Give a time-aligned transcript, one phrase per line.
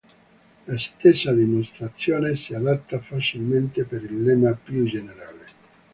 [0.65, 5.45] La stessa dimostrazione si adatta facilmente per il lemma più generale.